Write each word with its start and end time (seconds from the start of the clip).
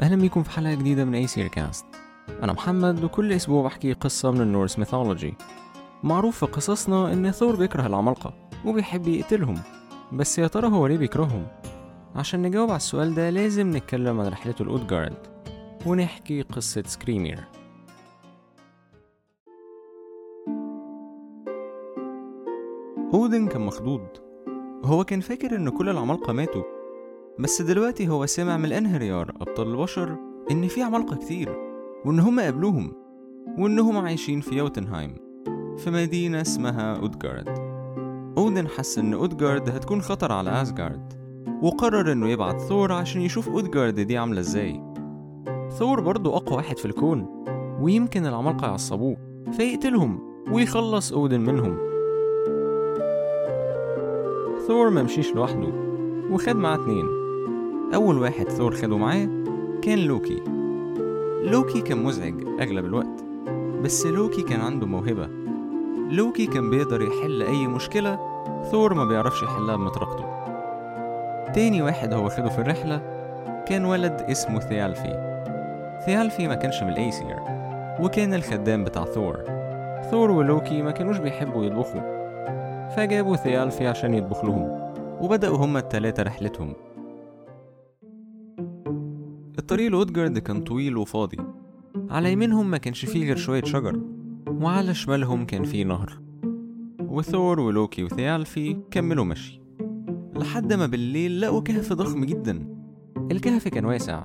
أهلا 0.00 0.16
بيكم 0.16 0.42
في 0.42 0.50
حلقة 0.50 0.74
جديدة 0.74 1.04
من 1.04 1.14
أي 1.14 1.48
كاست 1.48 1.86
أنا 2.42 2.52
محمد 2.52 3.04
وكل 3.04 3.32
أسبوع 3.32 3.62
بحكي 3.62 3.92
قصة 3.92 4.30
من 4.30 4.40
ال 4.40 4.46
Norse 4.46 4.78
mythology. 4.78 5.34
معروف 6.02 6.38
في 6.38 6.46
قصصنا 6.46 7.12
إن 7.12 7.30
ثور 7.30 7.56
بيكره 7.56 7.86
العمالقة 7.86 8.34
وبيحب 8.64 9.08
يقتلهم. 9.08 9.58
بس 10.12 10.38
يا 10.38 10.46
ترى 10.46 10.68
هو 10.68 10.86
ليه 10.86 10.98
بيكرههم؟ 10.98 11.46
عشان 12.14 12.42
نجاوب 12.42 12.68
على 12.68 12.76
السؤال 12.76 13.14
ده 13.14 13.30
لازم 13.30 13.76
نتكلم 13.76 14.20
عن 14.20 14.26
رحلته 14.26 14.64
لأودجارد 14.64 15.26
ونحكي 15.86 16.42
قصة 16.42 16.82
سكريمير. 16.86 17.44
أودن 23.14 23.48
كان 23.48 23.60
مخضوض. 23.60 24.06
هو 24.84 25.04
كان 25.04 25.20
فاكر 25.20 25.56
إن 25.56 25.68
كل 25.68 25.88
العمالقة 25.88 26.32
ماتوا 26.32 26.73
بس 27.38 27.62
دلوقتي 27.62 28.08
هو 28.08 28.26
سمع 28.26 28.56
من 28.56 28.64
الانهريار 28.64 29.30
أبطال 29.40 29.68
البشر 29.68 30.16
إن 30.50 30.68
في 30.68 30.82
عمالقة 30.82 31.16
كتير 31.16 31.48
وإن 32.04 32.20
هم 32.20 32.40
قابلوهم 32.40 32.92
وإنهم 33.58 33.96
عايشين 33.98 34.40
في 34.40 34.54
يوتنهايم 34.56 35.14
في 35.76 35.90
مدينة 35.90 36.40
اسمها 36.40 36.96
أودجارد 36.96 37.48
أودن 38.38 38.68
حس 38.68 38.98
إن 38.98 39.12
أودجارد 39.12 39.68
هتكون 39.68 40.02
خطر 40.02 40.32
على 40.32 40.62
أسجارد 40.62 41.12
وقرر 41.62 42.12
إنه 42.12 42.28
يبعت 42.28 42.60
ثور 42.60 42.92
عشان 42.92 43.20
يشوف 43.22 43.48
أودجارد 43.48 44.00
دي 44.00 44.18
عاملة 44.18 44.40
إزاي. 44.40 44.82
ثور 45.78 46.00
برضه 46.00 46.36
أقوى 46.36 46.56
واحد 46.56 46.78
في 46.78 46.84
الكون 46.84 47.44
ويمكن 47.80 48.26
العمالقة 48.26 48.66
يعصبوه 48.66 49.16
فيقتلهم 49.52 50.18
ويخلص 50.52 51.12
أودن 51.12 51.40
منهم. 51.40 51.76
ثور 54.66 54.90
ممشيش 54.90 55.34
لوحده 55.34 55.72
وخد 56.30 56.56
معاه 56.56 56.74
اتنين. 56.74 57.23
أول 57.94 58.18
واحد 58.18 58.48
ثور 58.48 58.74
خده 58.74 58.96
معاه 58.96 59.28
كان 59.82 59.98
لوكي. 59.98 60.42
لوكي 61.42 61.80
كان 61.80 62.02
مزعج 62.04 62.34
أغلب 62.60 62.84
الوقت 62.84 63.24
بس 63.82 64.06
لوكي 64.06 64.42
كان 64.42 64.60
عنده 64.60 64.86
موهبة. 64.86 65.28
لوكي 66.10 66.46
كان 66.46 66.70
بيقدر 66.70 67.02
يحل 67.02 67.42
أي 67.42 67.66
مشكلة 67.66 68.18
ثور 68.70 68.94
ما 68.94 69.04
بيعرفش 69.04 69.42
يحلها 69.42 69.76
بمطرقته. 69.76 70.24
تاني 71.52 71.82
واحد 71.82 72.12
هو 72.12 72.28
خده 72.28 72.48
في 72.48 72.58
الرحلة 72.58 72.96
كان 73.68 73.84
ولد 73.84 74.20
اسمه 74.30 74.60
ثيالفي. 74.60 75.34
ثيالفي 76.06 76.48
ما 76.48 76.54
كانش 76.54 76.82
من 76.82 76.88
الأيسير 76.88 77.36
وكان 78.00 78.34
الخدام 78.34 78.84
بتاع 78.84 79.04
ثور. 79.04 79.36
ثور 80.10 80.30
ولوكي 80.30 80.82
ما 80.82 80.90
كانوش 80.90 81.18
بيحبوا 81.18 81.64
يطبخوا. 81.64 82.00
فجابوا 82.96 83.36
ثيالفي 83.36 83.86
عشان 83.86 84.14
يطبخ 84.14 84.44
لهم 84.44 84.92
وبدأوا 85.20 85.56
هما 85.56 85.78
التلاتة 85.78 86.22
رحلتهم. 86.22 86.72
الطريق 89.64 89.90
لأودجارد 89.90 90.38
كان 90.38 90.60
طويل 90.60 90.96
وفاضي. 90.96 91.36
على 92.10 92.32
يمينهم 92.32 92.70
ما 92.70 92.78
كانش 92.78 93.04
فيه 93.04 93.24
غير 93.24 93.36
شوية 93.36 93.64
شجر 93.64 94.00
وعلى 94.46 94.94
شمالهم 94.94 95.46
كان 95.46 95.64
فيه 95.64 95.84
نهر. 95.84 96.20
وثور 97.00 97.60
ولوكي 97.60 98.04
وثيالفي 98.04 98.76
كملوا 98.90 99.24
مشي. 99.24 99.60
لحد 100.36 100.72
ما 100.72 100.86
بالليل 100.86 101.40
لقوا 101.40 101.60
كهف 101.60 101.92
ضخم 101.92 102.24
جدا. 102.24 102.68
الكهف 103.30 103.68
كان 103.68 103.84
واسع 103.84 104.24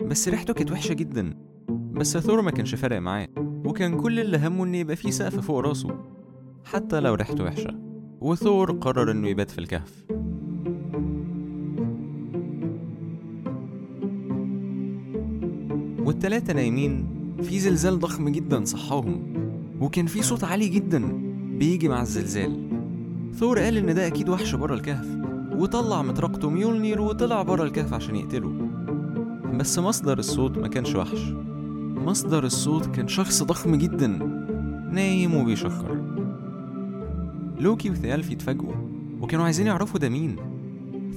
بس 0.00 0.28
ريحته 0.28 0.54
كانت 0.54 0.72
وحشة 0.72 0.92
جدا. 0.92 1.34
بس 1.70 2.18
ثور 2.18 2.42
ما 2.42 2.50
كانش 2.50 2.74
فارق 2.74 2.98
معاه 2.98 3.28
وكان 3.38 4.00
كل 4.00 4.20
اللي 4.20 4.38
همه 4.38 4.64
ان 4.64 4.74
يبقى 4.74 4.96
فيه 4.96 5.10
سقف 5.10 5.40
فوق 5.40 5.58
راسه 5.58 5.90
حتى 6.64 7.00
لو 7.00 7.14
ريحته 7.14 7.44
وحشة. 7.44 7.78
وثور 8.20 8.72
قرر 8.72 9.10
إنه 9.10 9.28
يبات 9.28 9.50
في 9.50 9.58
الكهف. 9.58 10.04
والتلاتة 16.10 16.52
نايمين 16.52 17.06
في 17.42 17.58
زلزال 17.58 17.98
ضخم 17.98 18.28
جدا 18.28 18.64
صحاهم 18.64 19.22
وكان 19.80 20.06
في 20.06 20.22
صوت 20.22 20.44
عالي 20.44 20.68
جدا 20.68 21.12
بيجي 21.58 21.88
مع 21.88 22.02
الزلزال. 22.02 22.68
ثور 23.34 23.58
قال 23.58 23.76
إن 23.76 23.94
ده 23.94 24.06
أكيد 24.06 24.28
وحش 24.28 24.54
بره 24.54 24.74
الكهف 24.74 25.06
وطلع 25.52 26.02
مطرقته 26.02 26.50
ميولنير 26.50 27.00
وطلع 27.00 27.42
بره 27.42 27.64
الكهف 27.64 27.92
عشان 27.92 28.16
يقتله. 28.16 28.52
بس 29.54 29.78
مصدر 29.78 30.18
الصوت 30.18 30.58
ما 30.58 30.68
كانش 30.68 30.94
وحش. 30.94 31.32
مصدر 32.04 32.44
الصوت 32.44 32.86
كان 32.86 33.08
شخص 33.08 33.42
ضخم 33.42 33.74
جدا 33.74 34.06
نايم 34.92 35.34
وبيشخر 35.34 36.00
لوكي 37.60 37.90
وثيالفي 37.90 38.32
اتفاجئوا 38.32 38.74
وكانوا 39.20 39.44
عايزين 39.44 39.66
يعرفوا 39.66 40.00
ده 40.00 40.08
مين. 40.08 40.36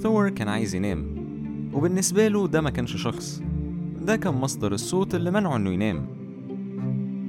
ثور 0.01 0.29
كان 0.29 0.47
عايز 0.47 0.75
ينام 0.75 1.05
وبالنسبة 1.73 2.27
له 2.27 2.47
ده 2.47 2.61
ما 2.61 2.69
كانش 2.69 2.95
شخص. 3.01 3.41
ده 4.03 4.15
كان 4.15 4.33
مصدر 4.33 4.71
الصوت 4.71 5.15
اللي 5.15 5.31
منعه 5.31 5.55
إنه 5.55 5.69
ينام. 5.69 6.07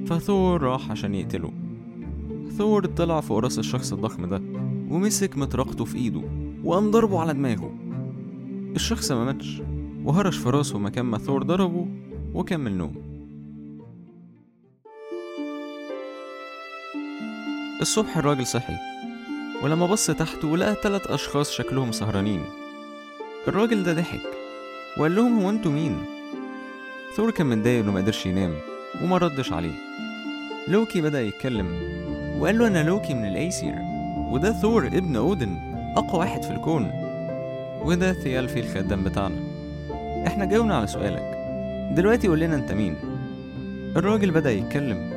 فثور 0.07 0.61
راح 0.61 0.91
عشان 0.91 1.15
يقتله. 1.15 1.51
ثور 2.57 2.85
طلع 2.85 3.21
فوق 3.21 3.39
رأس 3.39 3.59
الشخص 3.59 3.93
الضخم 3.93 4.25
ده 4.25 4.41
ومسك 4.89 5.37
مطرقته 5.37 5.85
في 5.85 5.97
إيده 5.97 6.21
وقام 6.63 6.91
ضربه 6.91 7.19
على 7.21 7.33
دماغه. 7.33 7.73
الشخص 8.75 9.11
ما 9.11 9.25
ماتش 9.25 9.61
وهرش 10.03 10.37
في 10.37 10.49
راسه 10.49 10.79
مكان 10.79 11.05
ما 11.05 11.17
ثور 11.17 11.43
ضربه 11.43 11.87
وكمل 12.33 12.71
نوم. 12.77 12.95
الصبح 17.81 18.17
الراجل 18.17 18.45
صحي 18.45 18.73
ولما 19.63 19.85
بص 19.87 20.07
تحته 20.07 20.57
لقى 20.57 20.75
تلات 20.75 21.07
أشخاص 21.07 21.51
شكلهم 21.51 21.91
سهرانين. 21.91 22.41
الراجل 23.47 23.83
ده 23.83 23.93
ضحك 23.93 24.21
وقال 24.97 25.15
لهم 25.15 25.39
هو 25.39 25.49
أنتوا 25.49 25.71
مين؟ 25.71 26.14
ثور 27.15 27.31
كان 27.31 27.47
متضايق 27.47 27.83
إنه 27.83 27.91
مقدرش 27.91 28.25
ينام 28.25 28.53
وما 29.03 29.17
ردش 29.17 29.53
عليه. 29.53 29.73
لوكي 30.67 31.01
بدأ 31.01 31.21
يتكلم 31.21 31.67
وقال 32.39 32.57
له 32.57 32.67
أنا 32.67 32.83
لوكي 32.83 33.13
من 33.13 33.25
الأيسير 33.25 33.75
وده 34.31 34.51
ثور 34.51 34.87
ابن 34.87 35.15
أودن 35.15 35.57
أقوى 35.97 36.19
واحد 36.19 36.43
في 36.43 36.51
الكون. 36.51 36.91
وده 37.85 38.13
ثيالفي 38.13 38.59
الخدام 38.59 39.03
بتاعنا. 39.03 39.35
إحنا 40.27 40.45
جاوبنا 40.45 40.75
على 40.75 40.87
سؤالك. 40.87 41.37
دلوقتي 41.95 42.27
قول 42.27 42.39
لنا 42.39 42.55
أنت 42.55 42.71
مين؟ 42.71 42.95
الراجل 43.97 44.31
بدأ 44.31 44.51
يتكلم 44.51 45.11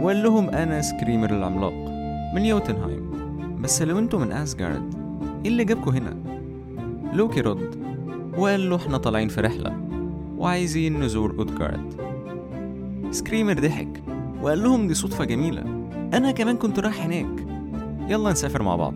وقال 0.00 0.22
لهم 0.22 0.50
أنا 0.50 0.82
سكريمر 0.82 1.30
العملاق 1.30 1.74
من 2.34 2.44
يوتنهايم. 2.44 3.10
بس 3.62 3.82
لو 3.82 3.98
أنتوا 3.98 4.18
من 4.18 4.32
أسجارد 4.32 4.94
إيه 5.44 5.50
اللي 5.50 5.64
جابكوا 5.64 5.92
هنا؟ 5.92 6.16
لوكي 7.12 7.40
رد 7.40 7.74
وقال 8.38 8.70
له 8.70 8.76
إحنا 8.76 8.98
طالعين 8.98 9.28
في 9.28 9.40
رحلة. 9.40 9.89
وعايزين 10.40 11.00
نزور 11.00 11.30
أودجارد 11.38 11.94
سكريمر 13.10 13.60
ضحك 13.60 14.02
وقال 14.42 14.62
لهم 14.62 14.88
دي 14.88 14.94
صدفة 14.94 15.24
جميلة. 15.24 15.62
أنا 16.14 16.30
كمان 16.30 16.56
كنت 16.56 16.78
رايح 16.78 17.04
هناك. 17.04 17.46
يلا 18.08 18.32
نسافر 18.32 18.62
مع 18.62 18.76
بعض. 18.76 18.94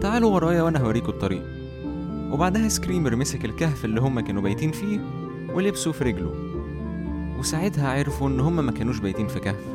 تعالوا 0.00 0.34
ورايا 0.34 0.62
وأنا 0.62 0.78
هوريكوا 0.78 1.12
الطريق. 1.12 1.42
وبعدها 2.32 2.68
سكريمر 2.68 3.16
مسك 3.16 3.44
الكهف 3.44 3.84
اللي 3.84 4.00
هما 4.00 4.20
كانوا 4.20 4.42
بايتين 4.42 4.72
فيه 4.72 5.00
ولبسه 5.54 5.92
في 5.92 6.04
رجله. 6.04 6.34
وساعتها 7.38 7.88
عرفوا 7.88 8.28
إن 8.28 8.40
هما 8.40 8.62
ما 8.62 8.72
كانوش 8.72 8.98
بايتين 8.98 9.28
في 9.28 9.40
كهف. 9.40 9.66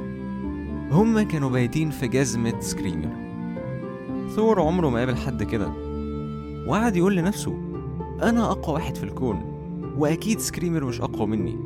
هما 0.91 1.23
كانوا 1.23 1.49
بايتين 1.49 1.89
في 1.89 2.07
جزمة 2.07 2.59
سكريمر. 2.59 3.09
ثور 4.35 4.61
عمره 4.61 4.89
ما 4.89 4.99
قابل 4.99 5.15
حد 5.15 5.43
كده. 5.43 5.71
وقعد 6.67 6.95
يقول 6.95 7.15
لنفسه 7.15 7.57
أنا 8.23 8.51
أقوى 8.51 8.73
واحد 8.73 8.95
في 8.95 9.03
الكون. 9.03 9.50
وأكيد 9.97 10.39
سكريمر 10.39 10.85
مش 10.85 11.01
أقوى 11.01 11.27
مني. 11.27 11.57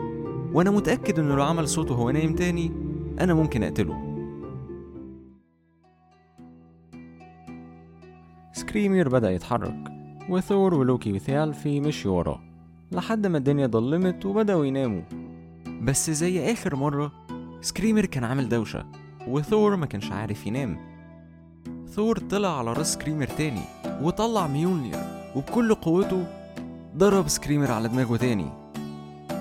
وأنا 0.53 0.71
متأكد 0.71 1.19
إنه 1.19 1.35
لو 1.35 1.43
عمل 1.43 1.67
صوته 1.67 1.93
وهو 1.93 2.09
نايم 2.09 2.35
تاني 2.35 2.71
أنا 3.19 3.33
ممكن 3.33 3.63
أقتله. 3.63 4.15
سكريمر 8.53 9.09
بدأ 9.09 9.31
يتحرك 9.31 9.91
وثور 10.29 10.73
ولوكي 10.73 11.13
وثيالفي 11.13 11.79
مشيوا 11.79 12.17
وراه 12.17 12.41
لحد 12.91 13.27
ما 13.27 13.37
الدنيا 13.37 13.67
ضلمت 13.67 14.25
وبدأوا 14.25 14.65
يناموا. 14.65 15.01
بس 15.81 16.09
زي 16.09 16.51
آخر 16.51 16.75
مرة 16.75 17.11
سكريمر 17.61 18.05
كان 18.05 18.23
عامل 18.23 18.49
دوشة 18.49 18.85
وثور 19.27 19.75
ما 19.75 19.85
كانش 19.85 20.11
عارف 20.11 20.47
ينام. 20.47 20.77
ثور 21.87 22.17
طلع 22.17 22.59
على 22.59 22.73
راس 22.73 22.93
سكريمر 22.93 23.27
تاني 23.27 23.61
وطلع 24.01 24.47
ميولنير 24.47 24.99
وبكل 25.35 25.75
قوته 25.75 26.44
ضرب 26.97 27.27
سكريمر 27.27 27.71
على 27.71 27.87
دماغه 27.87 28.17
تاني. 28.17 28.45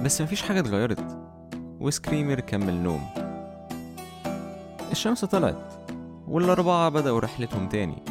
بس 0.04 0.20
مفيش 0.20 0.42
حاجة 0.42 0.60
اتغيرت. 0.60 1.18
وسكريمر 1.80 2.40
كمل 2.40 2.74
نوم. 2.74 3.00
الشمس 4.90 5.24
طلعت 5.24 5.74
والأربعة 6.28 6.88
بدأوا 6.88 7.20
رحلتهم 7.20 7.68
تاني. 7.68 8.02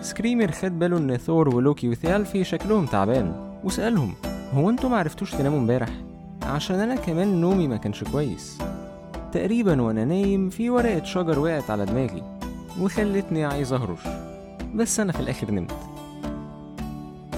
سكريمر 0.00 0.50
خد 0.50 0.78
باله 0.78 0.98
إن 0.98 1.16
ثور 1.16 1.56
ولوكي 1.56 1.88
وثيالفي 1.88 2.44
شكلهم 2.44 2.86
تعبان 2.86 3.58
وسألهم 3.64 4.14
هو 4.54 4.70
أنتوا 4.70 4.90
معرفتوش 4.90 5.32
تناموا 5.32 5.58
امبارح؟ 5.58 5.90
عشان 6.42 6.80
أنا 6.80 6.94
كمان 6.94 7.40
نومي 7.40 7.68
ما 7.68 7.76
كانش 7.76 8.04
كويس. 8.04 8.58
تقريبا 9.32 9.82
وأنا 9.82 10.04
نايم 10.04 10.50
في 10.50 10.70
ورقة 10.70 11.04
شجر 11.04 11.38
وقعت 11.38 11.70
على 11.70 11.86
دماغي 11.86 12.22
وخلتني 12.80 13.44
عايز 13.44 13.72
أهرش. 13.72 14.08
بس 14.74 15.00
أنا 15.00 15.12
في 15.12 15.20
الآخر 15.20 15.50
نمت. 15.50 15.76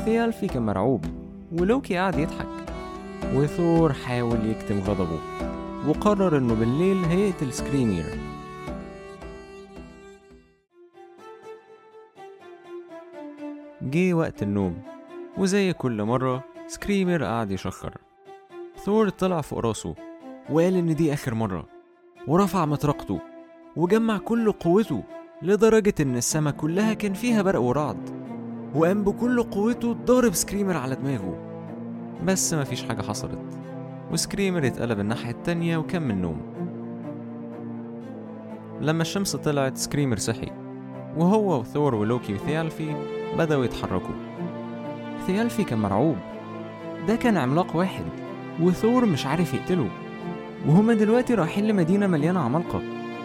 ثيالفي 0.04 0.46
كان 0.46 0.66
مرعوب. 0.66 1.21
ولوكي 1.52 1.96
قعد 1.98 2.18
يضحك. 2.18 2.46
وثور 3.34 3.92
حاول 3.92 4.50
يكتم 4.50 4.80
غضبه 4.80 5.18
وقرر 5.88 6.38
إنه 6.38 6.54
بالليل 6.54 7.04
هيقتل 7.04 7.52
سكريمير. 7.52 8.04
جه 13.82 14.14
وقت 14.14 14.42
النوم 14.42 14.82
وزي 15.38 15.72
كل 15.72 16.02
مرة 16.02 16.44
سكريمر 16.66 17.24
قعد 17.24 17.50
يشخر. 17.50 17.94
ثور 18.84 19.08
طلع 19.08 19.40
فوق 19.40 19.58
راسه 19.58 19.94
وقال 20.50 20.76
إن 20.76 20.94
دي 20.94 21.12
آخر 21.12 21.34
مرة 21.34 21.66
ورفع 22.28 22.64
مطرقته 22.64 23.20
وجمع 23.76 24.18
كل 24.18 24.52
قوته 24.52 25.02
لدرجة 25.42 25.94
إن 26.00 26.16
السما 26.16 26.50
كلها 26.50 26.94
كان 26.94 27.14
فيها 27.14 27.42
برق 27.42 27.60
ورعد. 27.60 28.21
وقام 28.74 29.04
بكل 29.04 29.42
قوته 29.42 29.92
ضارب 29.92 30.34
سكريمر 30.34 30.76
على 30.76 30.94
دماغه. 30.94 31.38
بس 32.24 32.54
مفيش 32.54 32.84
حاجة 32.84 33.02
حصلت 33.02 33.38
وسكريمر 34.12 34.66
اتقلب 34.66 35.00
الناحية 35.00 35.30
التانية 35.30 35.76
وكمل 35.76 36.16
نوم 36.16 36.40
لما 38.80 39.02
الشمس 39.02 39.36
طلعت 39.36 39.76
سكريمر 39.76 40.16
صحي 40.16 40.50
وهو 41.16 41.60
وثور 41.60 41.94
ولوكي 41.94 42.34
وثيالفي 42.34 42.94
بدأوا 43.38 43.64
يتحركوا. 43.64 44.14
ثيالفي 45.26 45.64
كان 45.64 45.78
مرعوب. 45.78 46.16
ده 47.08 47.16
كان 47.16 47.36
عملاق 47.36 47.76
واحد 47.76 48.04
وثور 48.60 49.06
مش 49.06 49.26
عارف 49.26 49.54
يقتله. 49.54 49.88
وهما 50.66 50.94
دلوقتي 50.94 51.34
رايحين 51.34 51.66
لمدينة 51.66 52.06
مليانة 52.06 52.40
عمالقة. 52.40 52.82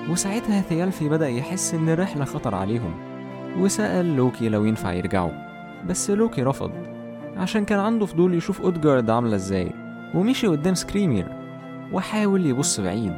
وساعتها 0.09 0.61
ثيالفي 0.61 1.09
بدأ 1.09 1.29
يحس 1.29 1.73
إن 1.73 1.89
الرحلة 1.89 2.25
خطر 2.25 2.55
عليهم. 2.55 3.06
وسأل 3.57 4.15
لوكي 4.15 4.49
لو 4.49 4.65
ينفع 4.65 4.93
يرجعوا 4.93 5.31
بس 5.87 6.09
لوكي 6.09 6.43
رفض 6.43 6.71
عشان 7.37 7.65
كان 7.65 7.79
عنده 7.79 8.05
فضول 8.05 8.33
يشوف 8.33 8.61
أودجارد 8.61 9.09
عاملة 9.09 9.35
إزاي 9.35 9.71
ومشي 10.15 10.47
قدام 10.47 10.75
سكريمير 10.75 11.27
وحاول 11.93 12.45
يبص 12.45 12.79
بعيد 12.79 13.17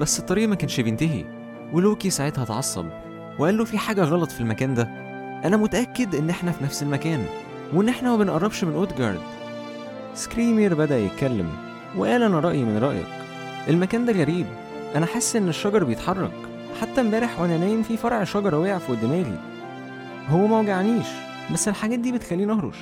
بس 0.00 0.18
الطريق 0.20 0.48
ما 0.48 0.54
كانش 0.54 0.80
بينتهي 0.80 1.24
ولوكي 1.72 2.10
ساعتها 2.10 2.42
اتعصب 2.42 2.86
وقال 3.38 3.58
له 3.58 3.64
في 3.64 3.78
حاجة 3.78 4.02
غلط 4.04 4.30
في 4.30 4.40
المكان 4.40 4.74
ده 4.74 4.82
أنا 5.44 5.56
متأكد 5.56 6.14
إن 6.14 6.30
إحنا 6.30 6.52
في 6.52 6.64
نفس 6.64 6.82
المكان 6.82 7.24
وإن 7.74 7.88
إحنا 7.88 8.10
ما 8.10 8.16
بنقربش 8.16 8.64
من 8.64 8.74
أودجارد 8.74 9.20
سكريمير 10.14 10.74
بدأ 10.74 10.98
يتكلم 10.98 11.48
وقال 11.96 12.22
أنا 12.22 12.40
رأيي 12.40 12.64
من 12.64 12.78
رأيك 12.78 13.06
المكان 13.68 14.04
ده 14.04 14.12
غريب 14.12 14.46
أنا 14.96 15.06
حاسس 15.06 15.36
إن 15.36 15.48
الشجر 15.48 15.84
بيتحرك 15.84 16.32
حتى 16.80 17.00
إمبارح 17.00 17.40
وأنا 17.40 17.58
نايم 17.58 17.82
في 17.82 17.96
فرع 17.96 18.24
شجرة 18.24 18.58
وقع 18.58 18.78
فوق 18.78 18.96
دماغي 18.96 19.38
هو 20.28 20.46
ما 20.46 20.60
وجعنيش 20.60 21.06
بس 21.52 21.68
الحاجات 21.68 21.98
دي 21.98 22.12
بتخليني 22.12 22.52
أهرش. 22.52 22.78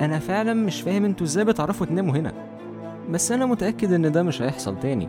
أنا 0.00 0.18
فعلا 0.18 0.54
مش 0.54 0.80
فاهم 0.80 1.04
أنتوا 1.04 1.26
إزاي 1.26 1.44
بتعرفوا 1.44 1.86
تناموا 1.86 2.16
هنا. 2.16 2.32
بس 3.10 3.32
أنا 3.32 3.46
متأكد 3.46 3.92
إن 3.92 4.12
ده 4.12 4.22
مش 4.22 4.42
هيحصل 4.42 4.80
تاني. 4.80 5.08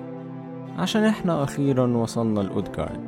عشان 0.78 1.04
إحنا 1.04 1.44
أخيرا 1.44 1.98
وصلنا 1.98 2.40
لأودجارد. 2.40 3.00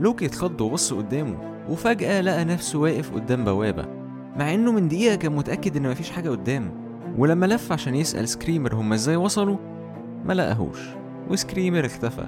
لوكي 0.00 0.26
اتخض 0.26 0.60
وبص 0.60 0.92
قدامه 0.92 1.36
وفجأة 1.68 2.20
لقى 2.20 2.44
نفسه 2.44 2.78
واقف 2.78 3.14
قدام 3.14 3.44
بوابة. 3.44 3.84
مع 4.36 4.54
إنه 4.54 4.72
من 4.72 4.88
دقيقة 4.88 5.16
كان 5.16 5.32
متأكد 5.32 5.76
إن 5.76 5.90
مفيش 5.90 6.10
حاجة 6.10 6.30
قدام 6.30 6.70
ولما 7.18 7.46
لف 7.46 7.72
عشان 7.72 7.94
يسأل 7.94 8.28
سكريمر 8.28 8.74
هما 8.74 8.94
إزاي 8.94 9.16
وصلوا 9.16 9.56
ما 10.24 10.32
لقاهوش. 10.32 10.80
وسكريمر 11.30 11.86
اختفى. 11.86 12.26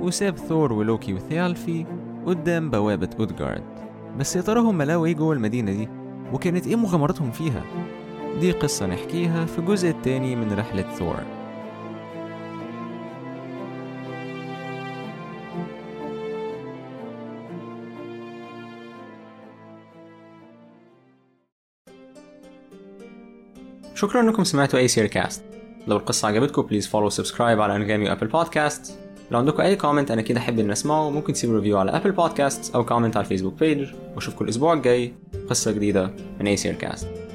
وساب 0.00 0.36
ثور 0.36 0.72
ولوكي 0.72 1.14
وثيالفي 1.14 1.86
قدام 2.26 2.70
بوابة 2.70 3.10
أودجارد. 3.20 3.77
بس 4.18 4.36
يا 4.36 4.40
ترى 4.40 4.60
هما 4.60 4.84
لقوا 4.84 5.06
إيه 5.06 5.14
جوه 5.14 5.32
المدينة 5.32 5.72
دي؟ 5.72 5.88
وكانت 6.32 6.66
إيه 6.66 6.76
مغامراتهم 6.76 7.30
فيها؟ 7.30 7.64
دي 8.40 8.52
قصة 8.52 8.86
نحكيها 8.86 9.46
في 9.46 9.58
الجزء 9.58 9.88
التاني 9.88 10.36
من 10.36 10.52
رحلة 10.52 10.82
ثور. 10.82 11.16
شكرا 23.94 24.20
إنكم 24.20 24.44
سمعتوا 24.44 24.78
Aesir 24.78 25.06
Cast 25.06 25.44
لو 25.86 25.96
القصة 25.96 26.28
عجبتكم 26.28 26.62
please 26.62 26.86
follow 26.86 27.08
subscribe 27.08 27.60
على 27.60 27.76
Anghami 27.76 28.08
و 28.08 28.11
Apple 28.11 28.26
Podcast 28.26 28.98
لو 29.30 29.38
عندكم 29.38 29.62
أي 29.62 29.76
comment 29.76 30.10
أنا 30.10 30.22
أكيد 30.22 30.40
أحب 30.40 30.58
ان 30.58 30.70
أسمعه. 30.70 31.10
ممكن 31.10 31.32
تسيبوا 31.32 31.56
review 31.56 31.78
على 31.78 31.90
Apple 31.90 32.12
Podcast 32.12 32.74
أو 32.74 32.84
comment 32.84 33.16
على 33.16 33.24
ال 33.24 33.28
Facebook 33.28 33.60
page 33.60 33.88
وأشوفكم 34.14 34.44
الأسبوع 34.44 34.72
الجاي. 34.72 35.12
قصة 35.50 35.72
جديدة. 35.72 36.10
من 36.40 36.46
اي 36.46 36.56
سير 36.56 36.74
كاست 36.74 37.27